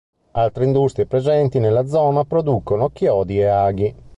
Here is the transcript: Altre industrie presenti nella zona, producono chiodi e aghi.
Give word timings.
Altre 0.31 0.63
industrie 0.65 1.05
presenti 1.05 1.59
nella 1.59 1.85
zona, 1.85 2.25
producono 2.25 2.89
chiodi 2.89 3.37
e 3.37 3.45
aghi. 3.45 3.95